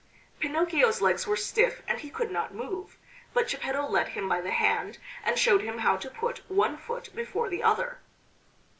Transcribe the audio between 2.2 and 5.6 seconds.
not move, but Geppetto led him by the hand and